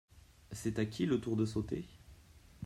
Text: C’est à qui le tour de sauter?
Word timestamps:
C’est 0.51 0.79
à 0.79 0.85
qui 0.87 1.05
le 1.05 1.21
tour 1.21 1.35
de 1.35 1.45
sauter? 1.45 1.87